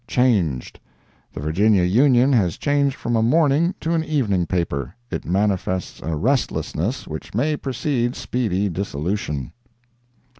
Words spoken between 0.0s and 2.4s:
CHANGED.—The Virginia Union